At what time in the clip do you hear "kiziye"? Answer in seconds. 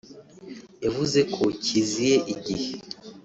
1.63-2.17